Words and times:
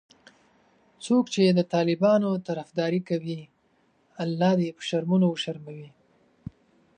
څوک 1.05 1.25
چې 1.33 1.43
د 1.47 1.59
طالبانو 1.73 2.29
طرفداري 2.47 3.01
کوي 3.09 3.39
الله 4.23 4.51
دي 4.59 4.69
په 4.77 4.83
شرمونو 4.89 5.27
وشرموي 5.29 5.89